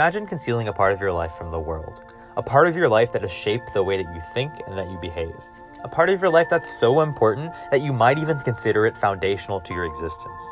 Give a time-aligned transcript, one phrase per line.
[0.00, 3.12] Imagine concealing a part of your life from the world, a part of your life
[3.12, 5.36] that has shaped the way that you think and that you behave,
[5.84, 9.60] a part of your life that's so important that you might even consider it foundational
[9.60, 10.42] to your existence.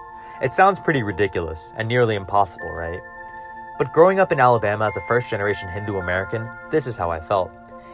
[0.42, 3.00] It sounds pretty ridiculous and nearly impossible, right?
[3.78, 7.18] But growing up in Alabama as a first generation Hindu American, this is how I
[7.18, 7.50] felt.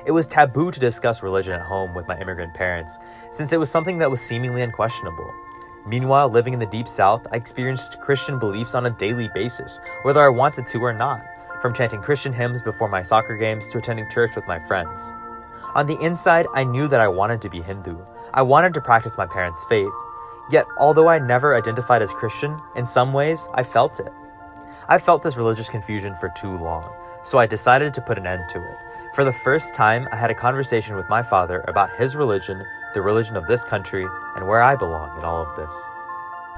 [0.06, 2.98] It was taboo to discuss religion at home with my immigrant parents,
[3.30, 5.32] since it was something that was seemingly unquestionable.
[5.86, 10.20] Meanwhile, living in the Deep South, I experienced Christian beliefs on a daily basis, whether
[10.20, 11.24] I wanted to or not,
[11.64, 15.14] from chanting Christian hymns before my soccer games to attending church with my friends.
[15.74, 17.96] On the inside, I knew that I wanted to be Hindu.
[18.34, 19.88] I wanted to practice my parents' faith.
[20.50, 24.12] Yet, although I never identified as Christian, in some ways, I felt it.
[24.90, 26.84] I felt this religious confusion for too long,
[27.22, 28.76] so I decided to put an end to it.
[29.14, 33.00] For the first time, I had a conversation with my father about his religion, the
[33.00, 35.72] religion of this country, and where I belong in all of this.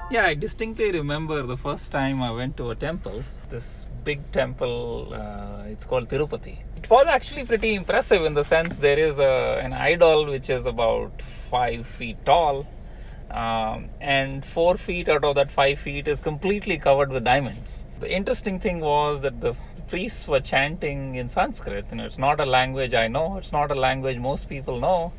[0.09, 5.13] Yeah, I distinctly remember the first time I went to a temple, this big temple,
[5.13, 6.59] uh, it's called Tirupati.
[6.77, 10.67] It was actually pretty impressive in the sense there is a, an idol which is
[10.67, 12.69] about five feet tall,
[13.33, 17.83] um, and four feet out of that five feet is completely covered with diamonds.
[17.99, 19.57] The interesting thing was that the
[19.89, 21.87] priests were chanting in Sanskrit.
[21.91, 23.39] You know, it's not a language I know.
[23.39, 25.13] It's not a language most people know,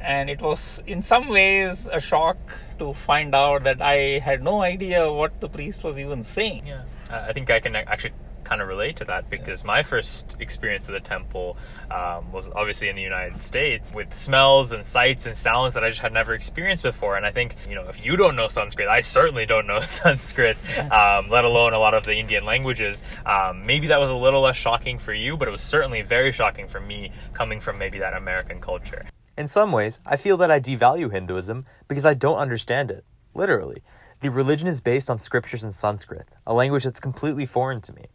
[0.00, 2.38] and it was in some ways a shock
[2.78, 6.66] to find out that I had no idea what the priest was even saying.
[6.66, 8.12] Yeah, I think I can actually
[8.48, 11.56] kind of relate to that because my first experience of the temple
[11.90, 15.90] um, was obviously in the United States with smells and sights and sounds that I
[15.90, 17.16] just had never experienced before.
[17.16, 20.56] And I think, you know, if you don't know Sanskrit, I certainly don't know Sanskrit,
[20.90, 23.02] um, let alone a lot of the Indian languages.
[23.26, 26.32] Um, maybe that was a little less shocking for you, but it was certainly very
[26.32, 29.04] shocking for me coming from maybe that American culture.
[29.38, 33.84] In some ways, I feel that I devalue Hinduism because I don't understand it, literally.
[34.18, 38.06] The religion is based on scriptures in Sanskrit, a language that's completely foreign to me.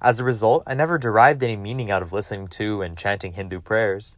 [0.00, 3.60] As a result, I never derived any meaning out of listening to and chanting Hindu
[3.60, 4.16] prayers.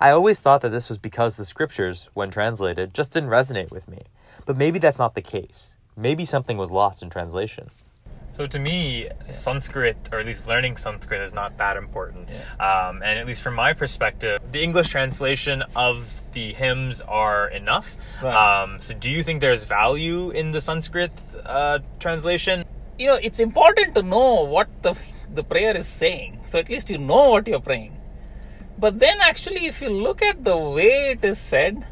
[0.00, 3.86] I always thought that this was because the scriptures, when translated, just didn't resonate with
[3.86, 4.04] me.
[4.46, 5.76] But maybe that's not the case.
[5.98, 7.68] Maybe something was lost in translation.
[8.36, 12.28] So to me, Sanskrit, or at least learning Sanskrit, is not that important.
[12.28, 12.66] Yeah.
[12.68, 17.96] Um, and at least from my perspective, the English translation of the hymns are enough.
[18.22, 18.36] Right.
[18.36, 21.12] Um, so do you think there's value in the Sanskrit
[21.46, 22.66] uh, translation?
[22.98, 24.94] You know, it's important to know what the
[25.34, 26.40] the prayer is saying.
[26.44, 27.96] So at least you know what you're praying.
[28.78, 31.86] But then actually, if you look at the way it is said,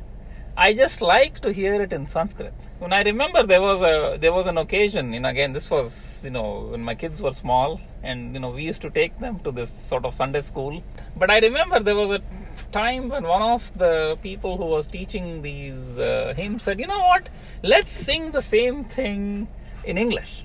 [0.56, 2.54] I just like to hear it in Sanskrit.
[2.78, 6.30] When I remember there was a there was an occasion, and again this was you
[6.30, 9.50] know when my kids were small, and you know we used to take them to
[9.50, 10.80] this sort of Sunday school.
[11.16, 12.22] But I remember there was a
[12.70, 17.00] time when one of the people who was teaching these uh, hymns said, "You know
[17.00, 17.28] what?
[17.62, 19.48] Let's sing the same thing
[19.84, 20.44] in English."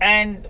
[0.00, 0.48] And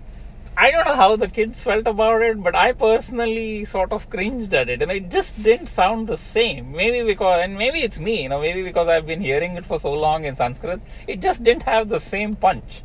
[0.63, 4.53] I don't know how the kids felt about it, but I personally sort of cringed
[4.53, 6.73] at it, and it just didn't sound the same.
[6.73, 9.79] Maybe because, and maybe it's me, you know, maybe because I've been hearing it for
[9.79, 12.83] so long in Sanskrit, it just didn't have the same punch.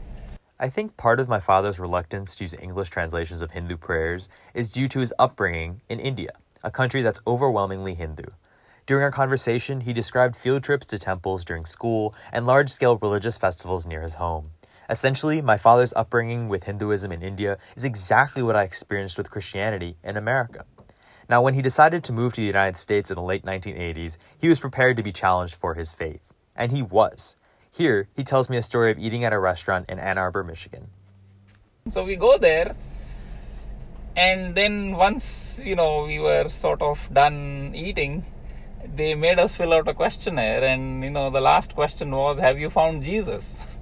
[0.57, 4.71] I think part of my father's reluctance to use English translations of Hindu prayers is
[4.71, 6.31] due to his upbringing in India,
[6.63, 8.29] a country that's overwhelmingly Hindu.
[8.85, 13.37] During our conversation, he described field trips to temples during school and large scale religious
[13.37, 14.51] festivals near his home.
[14.89, 19.97] Essentially, my father's upbringing with Hinduism in India is exactly what I experienced with Christianity
[20.03, 20.65] in America.
[21.27, 24.47] Now, when he decided to move to the United States in the late 1980s, he
[24.47, 26.21] was prepared to be challenged for his faith.
[26.55, 27.35] And he was.
[27.71, 30.87] Here, he tells me a story of eating at a restaurant in Ann Arbor, Michigan.
[31.89, 32.75] So we go there,
[34.15, 38.23] and then once, you know, we were sort of done eating,
[38.95, 42.59] they made us fill out a questionnaire, and, you know, the last question was, Have
[42.59, 43.61] you found Jesus?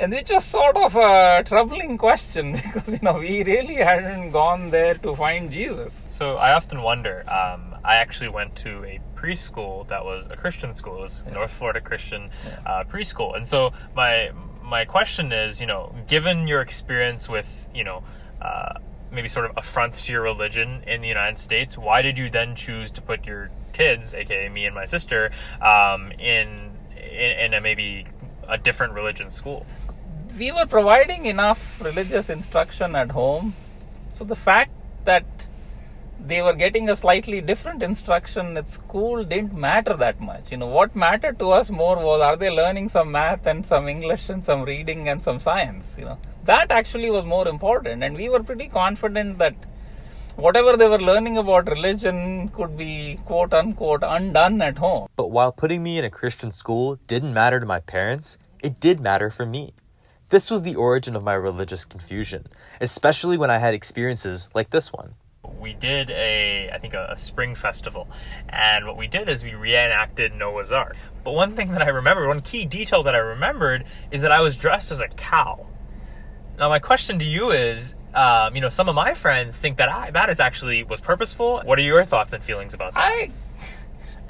[0.00, 4.70] and which was sort of a troubling question because you know we really hadn't gone
[4.70, 6.08] there to find Jesus.
[6.10, 7.20] So I often wonder.
[7.30, 10.98] Um, I actually went to a preschool that was a Christian school.
[10.98, 11.34] It was yeah.
[11.34, 12.60] North Florida Christian yeah.
[12.70, 14.30] uh, preschool, and so my
[14.62, 18.02] my question is, you know, given your experience with you know.
[18.40, 18.72] Uh,
[19.12, 22.54] maybe sort of affronts to your religion in the United States, why did you then
[22.54, 27.60] choose to put your kids, aka me and my sister, um, in, in in a
[27.60, 28.06] maybe
[28.48, 29.66] a different religion school?
[30.38, 33.54] We were providing enough religious instruction at home.
[34.14, 34.72] So the fact
[35.04, 35.24] that
[36.26, 40.52] they were getting a slightly different instruction at school didn't matter that much.
[40.52, 43.88] You know, what mattered to us more was are they learning some math and some
[43.88, 45.96] English and some reading and some science?
[45.98, 48.04] You know, that actually was more important.
[48.04, 49.54] And we were pretty confident that
[50.36, 55.08] whatever they were learning about religion could be quote unquote undone at home.
[55.16, 59.00] But while putting me in a Christian school didn't matter to my parents, it did
[59.00, 59.72] matter for me.
[60.30, 62.46] This was the origin of my religious confusion,
[62.80, 65.14] especially when I had experiences like this one.
[65.58, 68.06] We did a, I think, a, a spring festival,
[68.48, 70.96] and what we did is we reenacted Noah's Ark.
[71.24, 74.40] But one thing that I remembered, one key detail that I remembered, is that I
[74.40, 75.66] was dressed as a cow.
[76.60, 79.88] Now, my question to you is, um, you know, some of my friends think that
[79.88, 81.60] I, that is actually was purposeful.
[81.64, 83.00] What are your thoughts and feelings about that?
[83.00, 83.32] I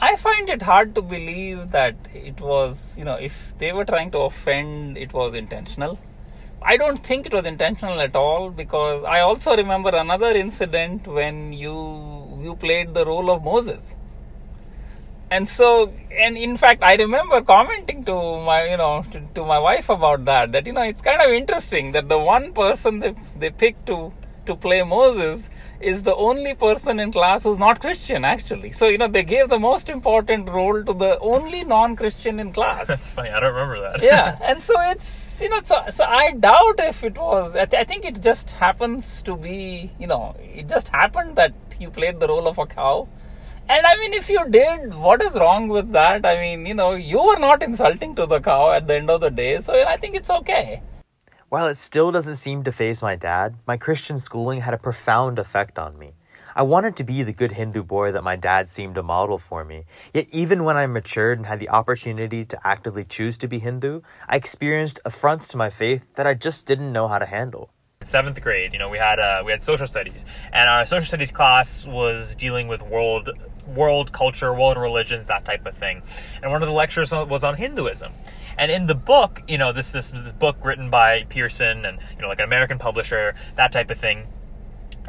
[0.03, 4.11] I find it hard to believe that it was, you know, if they were trying
[4.13, 5.99] to offend, it was intentional.
[6.63, 11.53] I don't think it was intentional at all because I also remember another incident when
[11.53, 13.97] you you played the role of Moses.
[15.31, 19.59] And so, and in fact, I remember commenting to my, you know, to, to my
[19.59, 20.53] wife about that.
[20.53, 24.13] That you know, it's kind of interesting that the one person they they picked to
[24.47, 25.51] to play Moses
[25.81, 28.73] is the only person in class who's not Christian, actually.
[28.73, 32.53] So, you know, they gave the most important role to the only non Christian in
[32.53, 32.87] class.
[32.87, 33.31] That's funny.
[33.31, 34.03] I don't remember that.
[34.03, 34.39] yeah.
[34.43, 37.85] And so it's, you know, so, so I doubt if it was, I, th- I
[37.85, 42.29] think it just happens to be, you know, it just happened that you played the
[42.29, 43.09] role of a cow.
[43.69, 46.27] And I mean, if you did, what is wrong with that?
[46.27, 49.21] I mean, you know, you were not insulting to the cow at the end of
[49.21, 49.61] the day.
[49.61, 50.83] So I think it's okay.
[51.51, 55.37] While it still doesn't seem to faze my dad, my Christian schooling had a profound
[55.37, 56.13] effect on me.
[56.55, 59.65] I wanted to be the good Hindu boy that my dad seemed to model for
[59.65, 59.85] me.
[60.15, 64.03] Yet, even when I matured and had the opportunity to actively choose to be Hindu,
[64.29, 67.73] I experienced affronts to my faith that I just didn't know how to handle.
[68.05, 71.33] Seventh grade, you know, we had uh, we had social studies, and our social studies
[71.33, 73.29] class was dealing with world
[73.67, 76.03] world culture, world religions, that type of thing.
[76.43, 78.13] And one of the lectures was on Hinduism.
[78.61, 82.21] And in the book, you know, this this this book written by Pearson and you
[82.21, 84.27] know like an American publisher, that type of thing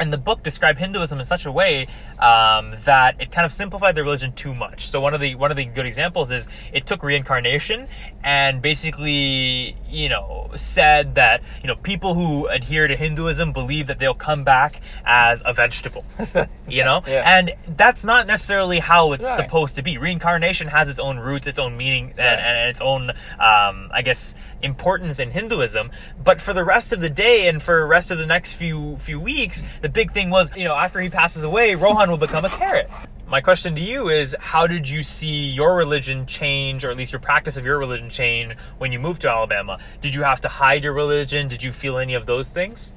[0.02, 1.88] and the book described Hinduism in such a way
[2.20, 4.90] um, that it kind of simplified the religion too much.
[4.90, 7.88] So one of the one of the good examples is it took reincarnation
[8.24, 14.00] and basically you know said that you know people who adhere to Hinduism believe that
[14.00, 16.04] they'll come back as a vegetable,
[16.68, 17.24] you know, Yeah.
[17.38, 19.36] and that's not necessarily how it's Right.
[19.36, 19.98] supposed to be.
[19.98, 22.20] Reincarnation has its own roots, its own meaning, Right.
[22.20, 25.92] and, and its own um, I guess importance in Hinduism.
[26.24, 28.98] But for the rest of the day and for the rest of the next few
[28.98, 32.46] few weeks, the big thing was, you know, after he passes away, Rohan will become
[32.46, 32.90] a carrot.
[33.28, 37.14] My question to you is how did you see your religion change, or at least
[37.14, 39.80] your practice of your religion change when you moved to Alabama?
[40.02, 41.48] Did you have to hide your religion?
[41.48, 42.94] Did you feel any of those things?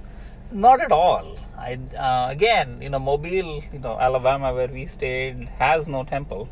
[0.51, 1.37] Not at all.
[1.57, 6.49] I uh, again, you know, Mobile, you know, Alabama, where we stayed, has no temple.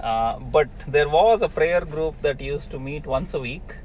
[0.00, 3.76] Uh, but there was a prayer group that used to meet once a week,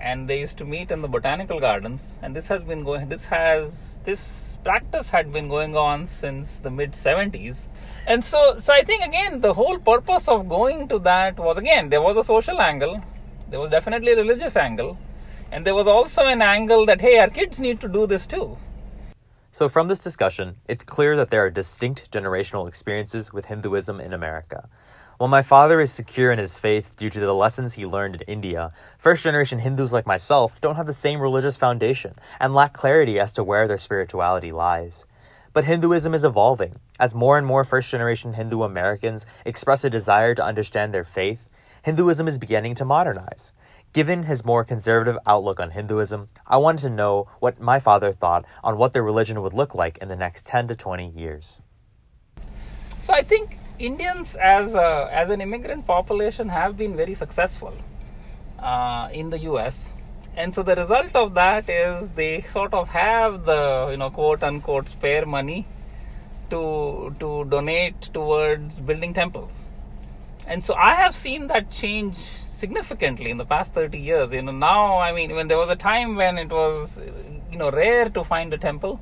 [0.00, 2.18] and they used to meet in the botanical gardens.
[2.22, 3.08] And this has been going.
[3.08, 7.68] This has this practice had been going on since the mid 70s.
[8.06, 11.88] And so, so I think again, the whole purpose of going to that was again
[11.88, 13.02] there was a social angle,
[13.50, 14.98] there was definitely a religious angle,
[15.50, 18.56] and there was also an angle that hey, our kids need to do this too.
[19.52, 24.12] So, from this discussion, it's clear that there are distinct generational experiences with Hinduism in
[24.12, 24.68] America.
[25.18, 28.28] While my father is secure in his faith due to the lessons he learned in
[28.28, 33.18] India, first generation Hindus like myself don't have the same religious foundation and lack clarity
[33.18, 35.06] as to where their spirituality lies.
[35.54, 36.80] But Hinduism is evolving.
[37.00, 41.50] As more and more first generation Hindu Americans express a desire to understand their faith,
[41.82, 43.54] Hinduism is beginning to modernize.
[43.94, 48.44] Given his more conservative outlook on Hinduism, I wanted to know what my father thought
[48.62, 51.62] on what their religion would look like in the next 10 to 20 years.
[52.98, 57.74] So I think Indians as a, as an immigrant population have been very successful
[58.58, 59.92] uh, in the U.S.
[60.34, 64.42] And so the result of that is they sort of have the you know quote
[64.42, 65.66] unquote spare money
[66.50, 69.68] to to donate towards building temples.
[70.46, 74.32] And so I have seen that change significantly in the past 30 years.
[74.32, 76.98] You know now I mean when there was a time when it was
[77.50, 79.00] you know rare to find a temple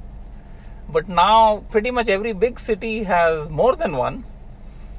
[0.88, 4.24] but now pretty much every big city has more than one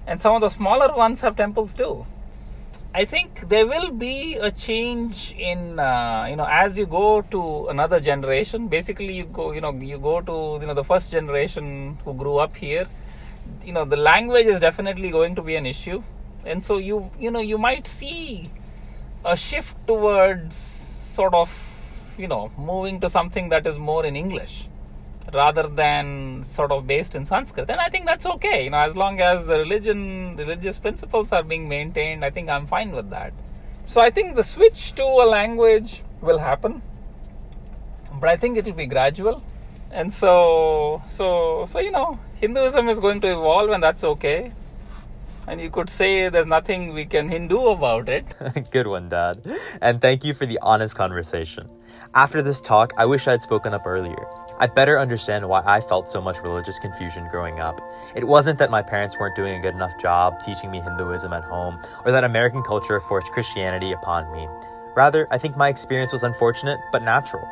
[0.08, 2.06] and some of the smaller ones have temples too.
[2.94, 7.68] I think there will be a change in uh, you know as you go to
[7.68, 11.98] another generation basically you go you know you go to you know the first generation
[12.06, 12.88] who grew up here
[13.66, 16.04] you know the language is definitely going to be an issue.
[16.46, 18.52] And so you you know you might see
[19.26, 21.50] a shift towards sort of
[22.18, 24.68] you know moving to something that is more in english
[25.34, 27.70] rather than sort of based in Sanskrit.
[27.70, 31.44] And I think that's okay, you know, as long as the religion, religious principles are
[31.44, 33.34] being maintained, I think I'm fine with that.
[33.86, 36.82] So I think the switch to a language will happen,
[38.20, 39.44] but I think it will be gradual.
[39.92, 44.52] And so, so, so you know, Hinduism is going to evolve, and that's okay.
[45.48, 48.26] And you could say there's nothing we can Hindu about it.
[48.72, 49.42] Good one, Dad.
[49.82, 51.70] And thank you for the honest conversation.
[52.16, 54.28] After this talk, I wish I had spoken up earlier.
[54.58, 57.82] I better understand why I felt so much religious confusion growing up.
[58.16, 61.44] It wasn't that my parents weren't doing a good enough job teaching me Hinduism at
[61.44, 64.48] home, or that American culture forced Christianity upon me.
[64.96, 67.46] Rather, I think my experience was unfortunate but natural.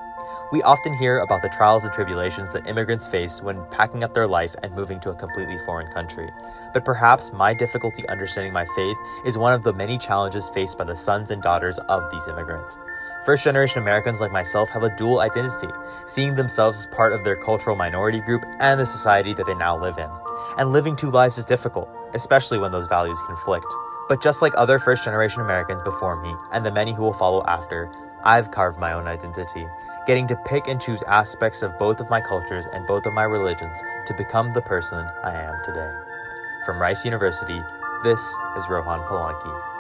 [0.54, 4.28] We often hear about the trials and tribulations that immigrants face when packing up their
[4.28, 6.30] life and moving to a completely foreign country.
[6.74, 10.86] But perhaps my difficulty understanding my faith is one of the many challenges faced by
[10.86, 12.78] the sons and daughters of these immigrants.
[13.26, 15.70] First generation Americans like myself have a dual identity,
[16.06, 19.82] seeing themselves as part of their cultural minority group and the society that they now
[19.82, 20.10] live in.
[20.58, 23.66] And living two lives is difficult, especially when those values conflict.
[24.10, 27.46] But just like other first generation Americans before me, and the many who will follow
[27.46, 27.90] after,
[28.26, 29.66] I've carved my own identity,
[30.06, 33.24] getting to pick and choose aspects of both of my cultures and both of my
[33.24, 35.92] religions to become the person I am today.
[36.66, 37.62] From Rice University,
[38.04, 38.20] this
[38.58, 39.73] is Rohan Palanki.